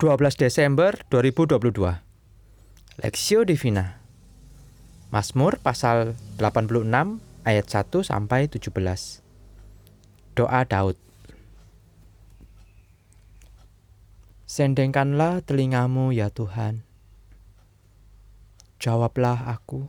12 0.00 0.16
Desember 0.40 0.96
2022 1.12 2.00
Lexio 3.04 3.44
Divina. 3.44 4.00
Mazmur 5.12 5.60
pasal 5.60 6.16
86 6.40 7.20
ayat 7.44 7.68
1 7.68 8.08
sampai 8.08 8.48
17 8.48 8.72
Doa 10.32 10.64
Daud. 10.64 10.96
Sendengkanlah 14.48 15.44
telingamu 15.44 16.16
ya 16.16 16.32
Tuhan. 16.32 16.80
Jawablah 18.80 19.52
aku. 19.52 19.84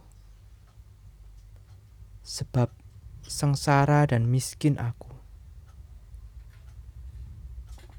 Sebab 2.28 2.68
sengsara 3.24 4.12
dan 4.12 4.28
miskin 4.28 4.76
aku. 4.76 5.08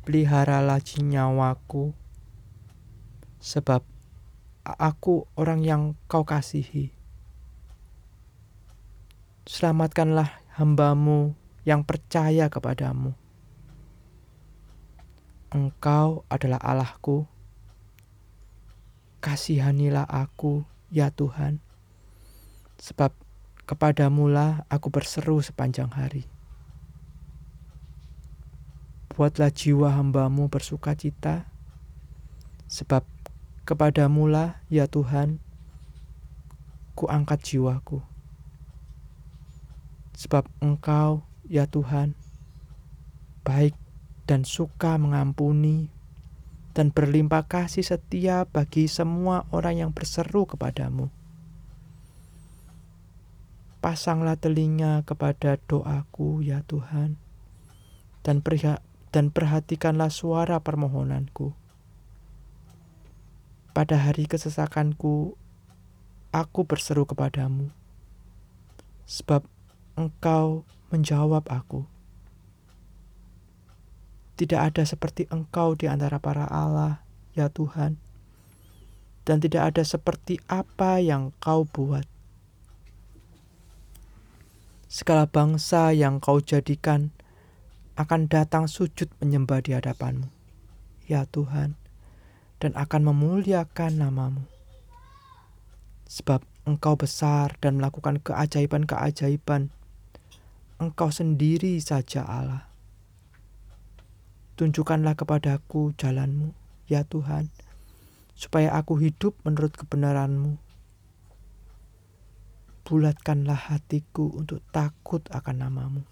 Peliharalah 0.05 0.85
nyawaku, 0.85 2.02
sebab 3.43 3.83
aku 4.63 5.27
orang 5.35 5.67
yang 5.67 5.83
kau 6.07 6.23
kasihi. 6.23 6.95
Selamatkanlah 9.43 10.31
hambamu 10.55 11.35
yang 11.67 11.83
percaya 11.83 12.47
kepadamu. 12.47 13.19
Engkau 15.51 16.23
adalah 16.31 16.63
Allahku. 16.63 17.27
Kasihanilah 19.23 20.07
aku, 20.07 20.67
ya 20.91 21.11
Tuhan, 21.11 21.63
sebab 22.83 23.15
kepadamulah 23.71 24.67
aku 24.67 24.91
berseru 24.91 25.39
sepanjang 25.39 25.95
hari. 25.95 26.27
Buatlah 29.15 29.55
jiwa 29.55 29.95
hambamu 29.95 30.51
bersuka 30.51 30.99
cita, 30.99 31.47
sebab 32.67 33.07
kepadamulah 33.63 34.59
ya 34.67 34.91
Tuhan, 34.91 35.39
ku 36.99 37.07
angkat 37.07 37.43
jiwaku. 37.47 38.03
Sebab 40.19 40.47
engkau 40.63 41.27
ya 41.47 41.67
Tuhan, 41.67 42.15
baik 43.43 43.75
dan 44.27 44.47
suka 44.47 44.95
mengampuni 44.99 45.91
dan 46.73 46.89
berlimpah 46.95 47.45
kasih 47.47 47.85
setia 47.85 48.49
bagi 48.49 48.89
semua 48.89 49.45
orang 49.53 49.83
yang 49.83 49.91
berseru 49.91 50.47
kepadamu. 50.47 51.13
Pasanglah 53.83 54.39
telinga 54.39 55.03
kepada 55.03 55.59
doaku 55.59 56.39
ya 56.41 56.63
Tuhan, 56.63 57.19
dan 58.23 59.27
perhatikanlah 59.35 60.09
suara 60.09 60.63
permohonanku. 60.63 61.62
Pada 63.73 63.97
hari 63.97 64.29
kesesakanku, 64.29 65.33
aku 66.29 66.61
berseru 66.69 67.09
kepadamu, 67.09 67.73
sebab 69.09 69.49
engkau 69.97 70.69
menjawab 70.93 71.49
aku. 71.49 71.89
Tidak 74.37 74.61
ada 74.61 74.85
seperti 74.85 75.25
engkau 75.33 75.73
di 75.73 75.89
antara 75.89 76.21
para 76.21 76.45
Allah, 76.53 77.01
ya 77.33 77.49
Tuhan, 77.49 77.97
dan 79.25 79.41
tidak 79.41 79.73
ada 79.73 79.89
seperti 79.89 80.37
apa 80.53 81.01
yang 81.01 81.33
kau 81.41 81.65
buat. 81.65 82.05
Segala 84.85 85.25
bangsa 85.25 85.97
yang 85.97 86.21
kau 86.21 86.45
jadikan 86.45 87.09
akan 87.97 88.29
datang 88.29 88.69
sujud 88.69 89.09
menyembah 89.25 89.65
di 89.65 89.73
hadapanmu, 89.73 90.29
ya 91.09 91.25
Tuhan, 91.25 91.81
dan 92.63 92.79
akan 92.79 93.11
memuliakan 93.11 93.99
namamu. 93.99 94.47
Sebab 96.07 96.47
engkau 96.63 96.95
besar 96.95 97.59
dan 97.59 97.83
melakukan 97.83 98.23
keajaiban-keajaiban, 98.23 99.75
engkau 100.79 101.11
sendiri 101.11 101.75
saja 101.83 102.23
Allah. 102.23 102.71
Tunjukkanlah 104.55 105.19
kepadaku 105.19 105.91
jalanmu, 105.99 106.55
ya 106.87 107.03
Tuhan, 107.03 107.51
supaya 108.39 108.79
aku 108.79 108.95
hidup 109.03 109.35
menurut 109.43 109.75
kebenaranmu. 109.75 110.55
Bulatkanlah 112.87 113.75
hatiku 113.75 114.31
untuk 114.39 114.63
takut 114.71 115.27
akan 115.35 115.67
namamu. 115.67 116.03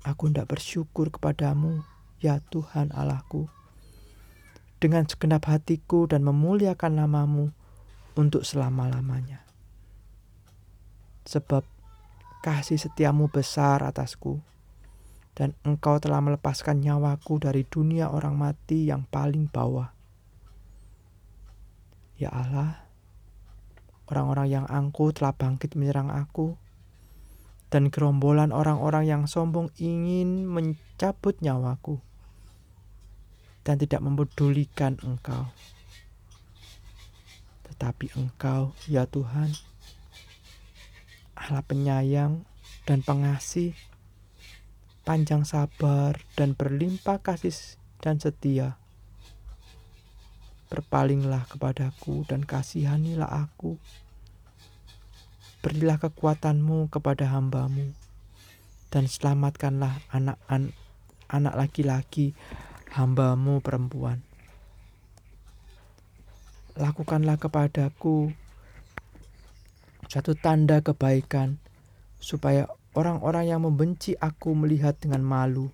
Aku 0.00 0.32
hendak 0.32 0.48
bersyukur 0.48 1.12
kepadamu, 1.12 1.84
ya 2.24 2.40
Tuhan 2.48 2.88
Allahku, 2.96 3.52
dengan 4.80 5.04
segenap 5.04 5.44
hatiku 5.44 6.08
dan 6.08 6.24
memuliakan 6.24 7.04
namamu 7.04 7.52
untuk 8.16 8.42
selama-lamanya. 8.48 9.44
Sebab 11.28 11.62
kasih 12.40 12.80
setiamu 12.80 13.28
besar 13.28 13.84
atasku, 13.84 14.40
dan 15.36 15.52
engkau 15.68 16.00
telah 16.00 16.24
melepaskan 16.24 16.80
nyawaku 16.80 17.38
dari 17.38 17.68
dunia 17.68 18.08
orang 18.08 18.40
mati 18.40 18.88
yang 18.88 19.04
paling 19.04 19.46
bawah. 19.52 19.92
Ya 22.16 22.32
Allah, 22.32 22.88
orang-orang 24.08 24.48
yang 24.48 24.66
angkuh 24.66 25.12
telah 25.12 25.36
bangkit 25.36 25.76
menyerang 25.76 26.08
aku, 26.08 26.56
dan 27.68 27.92
gerombolan 27.92 28.50
orang-orang 28.50 29.04
yang 29.04 29.22
sombong 29.28 29.68
ingin 29.76 30.48
mencabut 30.48 31.36
nyawaku 31.44 32.00
dan 33.64 33.76
tidak 33.76 34.00
mempedulikan 34.00 34.96
engkau. 35.04 35.48
Tetapi 37.70 38.12
engkau, 38.16 38.76
ya 38.88 39.08
Tuhan, 39.08 39.52
Allah 41.36 41.64
penyayang 41.64 42.44
dan 42.84 43.00
pengasih, 43.00 43.72
panjang 45.04 45.48
sabar 45.48 46.20
dan 46.36 46.52
berlimpah 46.52 47.20
kasih 47.20 47.56
dan 48.04 48.20
setia. 48.20 48.76
Berpalinglah 50.70 51.50
kepadaku 51.50 52.22
dan 52.30 52.46
kasihanilah 52.46 53.26
aku 53.26 53.80
Berilah 55.60 56.00
kekuatanmu 56.00 56.88
kepada 56.88 57.36
hambamu, 57.36 57.92
dan 58.88 59.04
selamatkanlah 59.04 60.00
anak-anak 60.08 60.72
anak 61.28 61.54
laki-laki 61.54 62.32
hambamu 62.94 63.62
perempuan. 63.62 64.22
Lakukanlah 66.78 67.38
kepadaku 67.38 68.34
satu 70.10 70.34
tanda 70.34 70.82
kebaikan, 70.82 71.62
supaya 72.18 72.66
orang-orang 72.98 73.46
yang 73.46 73.62
membenci 73.62 74.18
aku 74.18 74.58
melihat 74.58 74.98
dengan 74.98 75.22
malu 75.22 75.70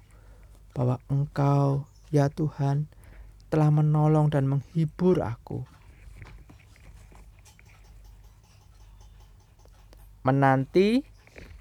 bahwa 0.77 1.01
Engkau, 1.09 1.89
ya 2.13 2.29
Tuhan, 2.29 2.85
telah 3.49 3.73
menolong 3.73 4.29
dan 4.29 4.45
menghibur 4.45 5.25
aku. 5.25 5.65
menanti 10.27 11.07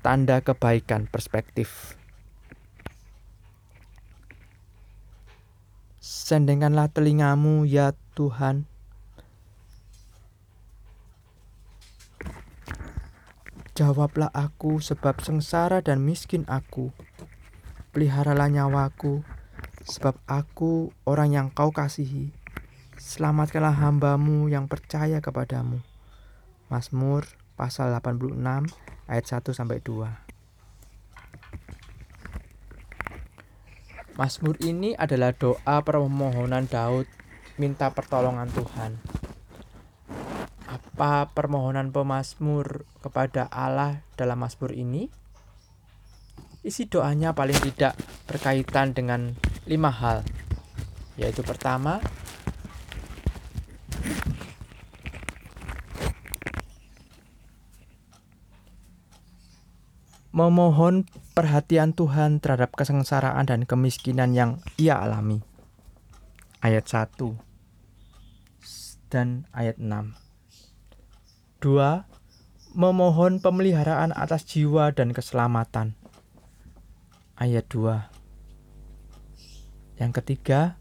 tanda 0.01 0.41
kebaikan 0.41 1.05
perspektif. 1.05 1.93
Sendengkanlah 6.05 6.93
telingamu 6.93 7.65
ya 7.65 7.97
Tuhan. 8.13 8.69
Jawablah 13.73 14.29
aku 14.29 14.77
sebab 14.77 15.17
sengsara 15.25 15.81
dan 15.81 16.05
miskin 16.05 16.45
aku. 16.45 16.93
Peliharalah 17.89 18.53
nyawaku 18.53 19.25
sebab 19.81 20.13
aku 20.29 20.93
orang 21.09 21.33
yang 21.33 21.47
kau 21.49 21.73
kasihi. 21.73 22.29
Selamatkanlah 23.01 23.73
hambamu 23.73 24.45
yang 24.45 24.69
percaya 24.69 25.17
kepadamu. 25.25 25.81
Mazmur 26.69 27.25
pasal 27.57 27.89
86 27.97 28.37
ayat 29.09 29.25
1 29.25 29.57
sampai 29.57 29.81
2. 29.81 30.34
Mazmur 34.15 34.55
ini 34.63 34.95
adalah 34.95 35.35
doa 35.35 35.83
permohonan 35.83 36.71
Daud 36.71 37.03
minta 37.59 37.91
pertolongan 37.91 38.47
Tuhan. 38.47 38.95
Apa 40.71 41.35
permohonan 41.35 41.91
pemazmur 41.91 42.87
kepada 43.03 43.51
Allah 43.51 44.07
dalam 44.15 44.39
Mazmur 44.39 44.71
ini? 44.71 45.11
Isi 46.63 46.87
doanya 46.87 47.35
paling 47.35 47.59
tidak 47.59 47.99
berkaitan 48.23 48.95
dengan 48.95 49.35
lima 49.67 49.91
hal, 49.91 50.23
yaitu 51.19 51.43
pertama, 51.43 51.99
memohon 60.35 61.07
perhatian 61.31 61.95
Tuhan 61.95 62.43
terhadap 62.43 62.75
kesengsaraan 62.75 63.47
dan 63.47 63.63
kemiskinan 63.63 64.35
yang 64.35 64.59
ia 64.75 64.99
alami. 64.99 65.39
ayat 66.59 66.83
1 66.83 67.39
dan 69.07 69.47
ayat 69.55 69.79
6. 69.79 70.11
2. 71.63 72.75
Memohon 72.75 73.39
pemeliharaan 73.39 74.11
atas 74.11 74.43
jiwa 74.43 74.91
dan 74.91 75.15
keselamatan. 75.15 75.95
Ayat 77.39 77.63
2. 77.71 78.11
Yang 80.03 80.11
ketiga, 80.19 80.75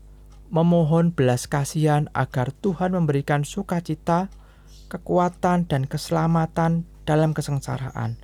memohon 0.51 1.15
belas 1.15 1.47
kasihan 1.47 2.11
agar 2.11 2.51
Tuhan 2.51 2.91
memberikan 2.91 3.47
sukacita, 3.47 4.27
kekuatan, 4.91 5.71
dan 5.71 5.87
keselamatan 5.87 6.91
dalam 7.07 7.31
kesengsaraan. 7.31 8.19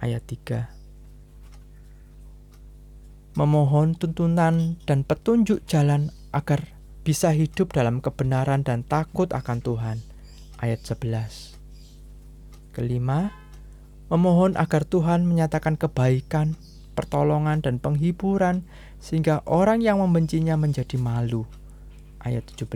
Ayat 0.00 0.24
3 0.28 0.76
memohon 3.36 3.92
tuntunan 3.92 4.80
dan 4.88 5.04
petunjuk 5.04 5.60
jalan 5.68 6.08
agar 6.32 6.72
bisa 7.04 7.30
hidup 7.36 7.76
dalam 7.76 8.00
kebenaran 8.00 8.64
dan 8.64 8.80
takut 8.82 9.28
akan 9.30 9.60
Tuhan. 9.60 10.00
Ayat 10.56 10.80
11. 10.82 11.52
Kelima, 12.72 13.36
memohon 14.08 14.56
agar 14.56 14.88
Tuhan 14.88 15.28
menyatakan 15.28 15.76
kebaikan, 15.76 16.56
pertolongan 16.96 17.60
dan 17.60 17.76
penghiburan 17.76 18.64
sehingga 19.04 19.44
orang 19.44 19.84
yang 19.84 20.00
membencinya 20.00 20.56
menjadi 20.56 20.96
malu. 20.96 21.44
Ayat 22.24 22.48
17. 22.56 22.72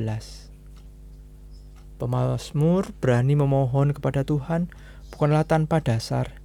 Pemazmur 1.96 2.92
berani 3.00 3.32
memohon 3.32 3.96
kepada 3.96 4.28
Tuhan 4.28 4.68
bukanlah 5.08 5.48
tanpa 5.48 5.80
dasar. 5.80 6.39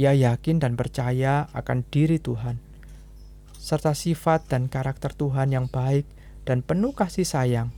Ia 0.00 0.16
yakin 0.16 0.64
dan 0.64 0.80
percaya 0.80 1.52
akan 1.52 1.84
diri 1.92 2.16
Tuhan 2.16 2.56
serta 3.60 3.92
sifat 3.92 4.48
dan 4.48 4.72
karakter 4.72 5.12
Tuhan 5.12 5.52
yang 5.52 5.68
baik 5.68 6.08
dan 6.48 6.64
penuh 6.64 6.96
kasih 6.96 7.28
sayang 7.28 7.68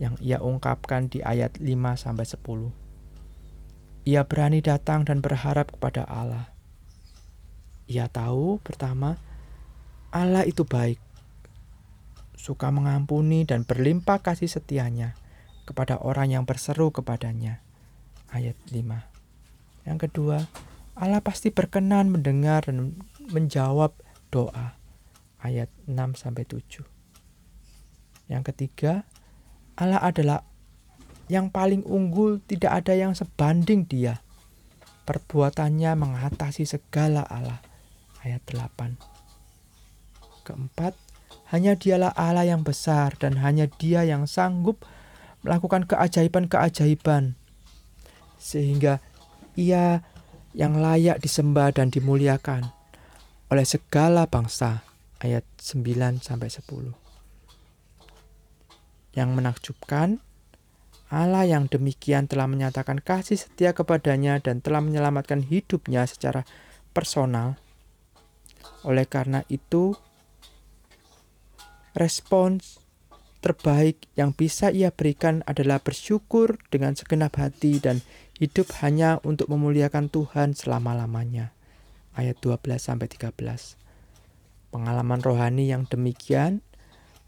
yang 0.00 0.16
ia 0.24 0.40
ungkapkan 0.40 1.12
di 1.12 1.20
ayat 1.20 1.60
5 1.60 1.68
sampai 2.00 2.24
10. 2.24 4.08
Ia 4.08 4.24
berani 4.24 4.64
datang 4.64 5.04
dan 5.04 5.20
berharap 5.20 5.76
kepada 5.76 6.08
Allah. 6.08 6.48
Ia 7.84 8.08
tahu 8.08 8.56
pertama 8.64 9.20
Allah 10.08 10.48
itu 10.48 10.64
baik, 10.64 10.96
suka 12.32 12.72
mengampuni 12.72 13.44
dan 13.44 13.68
berlimpah 13.68 14.24
kasih 14.24 14.48
setianya 14.48 15.12
kepada 15.68 16.00
orang 16.00 16.32
yang 16.32 16.48
berseru 16.48 16.88
kepadanya. 16.88 17.60
Ayat 18.32 18.56
5. 18.72 19.84
Yang 19.84 19.98
kedua, 20.08 20.48
Allah 20.98 21.22
pasti 21.22 21.54
berkenan 21.54 22.10
mendengar 22.10 22.66
dan 22.66 22.98
menjawab 23.30 23.94
doa 24.34 24.74
ayat 25.38 25.70
6 25.86 25.94
sampai 26.18 26.42
7. 26.42 26.82
Yang 28.26 28.42
ketiga, 28.50 29.06
Allah 29.78 30.02
adalah 30.02 30.42
yang 31.30 31.54
paling 31.54 31.86
unggul, 31.86 32.42
tidak 32.50 32.82
ada 32.82 32.98
yang 32.98 33.14
sebanding 33.14 33.86
dia. 33.86 34.18
Perbuatannya 35.06 35.94
mengatasi 35.94 36.66
segala 36.66 37.22
Allah. 37.30 37.62
Ayat 38.26 38.42
8. 38.50 38.98
Keempat, 40.42 40.98
hanya 41.54 41.78
dialah 41.78 42.10
Allah 42.18 42.44
yang 42.44 42.66
besar 42.66 43.14
dan 43.16 43.38
hanya 43.38 43.70
dia 43.70 44.02
yang 44.02 44.26
sanggup 44.26 44.82
melakukan 45.46 45.86
keajaiban-keajaiban. 45.86 47.38
Sehingga 48.36 48.98
ia 49.54 50.02
yang 50.56 50.80
layak 50.80 51.20
disembah 51.20 51.74
dan 51.76 51.92
dimuliakan 51.92 52.68
oleh 53.48 53.64
segala 53.64 54.28
bangsa 54.28 54.84
ayat 55.20 55.44
9 55.60 56.20
sampai 56.20 56.48
10. 56.48 56.92
Yang 59.16 59.30
menakjubkan, 59.34 60.20
Allah 61.08 61.48
yang 61.48 61.66
demikian 61.72 62.28
telah 62.28 62.44
menyatakan 62.44 63.00
kasih 63.00 63.40
setia 63.40 63.72
kepadanya 63.72 64.36
dan 64.44 64.60
telah 64.60 64.84
menyelamatkan 64.84 65.40
hidupnya 65.40 66.04
secara 66.04 66.44
personal. 66.92 67.56
Oleh 68.84 69.08
karena 69.08 69.42
itu, 69.48 69.96
respons 71.96 72.78
terbaik 73.38 74.10
yang 74.18 74.34
bisa 74.34 74.74
ia 74.74 74.90
berikan 74.90 75.46
adalah 75.46 75.78
bersyukur 75.78 76.58
dengan 76.74 76.98
segenap 76.98 77.38
hati 77.38 77.78
dan 77.78 78.02
hidup 78.38 78.70
hanya 78.82 79.22
untuk 79.22 79.50
memuliakan 79.50 80.10
Tuhan 80.10 80.54
selama-lamanya. 80.58 81.54
Ayat 82.18 82.38
12 82.42 82.82
sampai 82.82 83.06
13. 83.06 83.78
Pengalaman 84.74 85.22
rohani 85.22 85.70
yang 85.70 85.86
demikian 85.86 86.60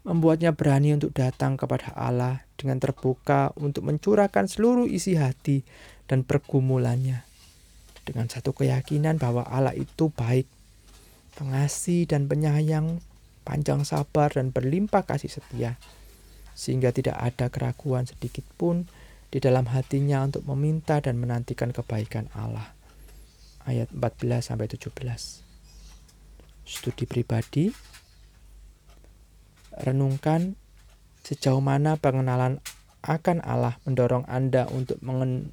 membuatnya 0.01 0.51
berani 0.51 0.97
untuk 0.97 1.13
datang 1.13 1.55
kepada 1.55 1.93
Allah 1.93 2.43
dengan 2.57 2.81
terbuka 2.81 3.53
untuk 3.57 3.85
mencurahkan 3.85 4.49
seluruh 4.49 4.89
isi 4.89 5.15
hati 5.15 5.61
dan 6.09 6.25
pergumulannya. 6.25 7.23
Dengan 8.01 8.27
satu 8.27 8.51
keyakinan 8.51 9.21
bahwa 9.21 9.45
Allah 9.45 9.77
itu 9.77 10.09
baik, 10.09 10.49
pengasih 11.37 12.09
dan 12.09 12.25
penyayang, 12.25 12.99
panjang 13.45 13.85
sabar 13.85 14.33
dan 14.33 14.49
berlimpah 14.49 15.05
kasih 15.05 15.29
setia. 15.29 15.77
Sehingga 16.61 16.93
tidak 16.93 17.17
ada 17.17 17.49
keraguan 17.49 18.05
sedikit 18.05 18.45
pun 18.53 18.85
di 19.33 19.41
dalam 19.41 19.65
hatinya 19.73 20.21
untuk 20.21 20.45
meminta 20.53 21.01
dan 21.01 21.17
menantikan 21.17 21.73
kebaikan 21.73 22.29
Allah. 22.37 22.69
Ayat 23.65 23.89
14 23.89 24.53
sampai 24.53 24.69
17 24.69 25.49
studi 26.71 27.03
pribadi, 27.09 27.67
renungkan 29.81 30.55
sejauh 31.25 31.59
mana 31.59 31.97
pengenalan 31.99 32.63
akan 33.01 33.41
Allah 33.41 33.75
mendorong 33.83 34.29
Anda 34.29 34.69
untuk 34.69 35.01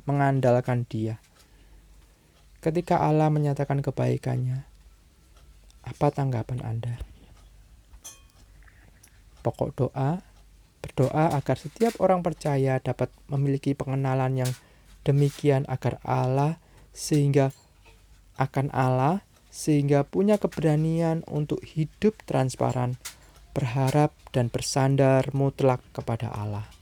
mengandalkan 0.05 0.85
Dia. 0.87 1.19
Ketika 2.63 3.01
Allah 3.01 3.33
menyatakan 3.33 3.81
kebaikannya, 3.81 4.67
apa 5.87 6.07
tanggapan 6.13 6.61
Anda? 6.61 6.95
Pokok 9.41 9.71
doa, 9.75 10.21
berdoa 10.79 11.35
agar 11.35 11.57
setiap 11.59 11.99
orang 11.99 12.23
percaya 12.23 12.79
dapat 12.79 13.11
memiliki 13.27 13.75
pengenalan 13.75 14.47
yang 14.47 14.53
demikian 15.03 15.67
agar 15.67 15.99
Allah 16.07 16.63
sehingga 16.95 17.51
akan 18.39 18.71
Allah 18.71 19.27
sehingga 19.49 20.07
punya 20.07 20.39
keberanian 20.39 21.27
untuk 21.27 21.59
hidup 21.67 22.15
transparan, 22.29 23.01
berharap, 23.57 24.15
dan 24.31 24.53
bersandar 24.53 25.35
mutlak 25.35 25.83
kepada 25.91 26.31
Allah. 26.31 26.78